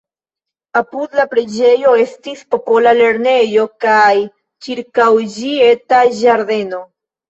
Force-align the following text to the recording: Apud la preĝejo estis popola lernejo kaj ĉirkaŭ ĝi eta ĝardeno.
Apud 0.79 1.13
la 1.19 1.25
preĝejo 1.33 1.93
estis 2.05 2.43
popola 2.57 2.95
lernejo 3.03 3.69
kaj 3.89 4.03
ĉirkaŭ 4.65 5.11
ĝi 5.39 5.57
eta 5.73 6.05
ĝardeno. 6.23 6.87